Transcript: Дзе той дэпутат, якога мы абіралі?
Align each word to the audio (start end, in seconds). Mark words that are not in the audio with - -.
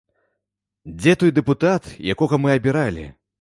Дзе 0.99 1.13
той 1.23 1.31
дэпутат, 1.37 1.83
якога 2.15 2.41
мы 2.47 2.53
абіралі? 2.57 3.05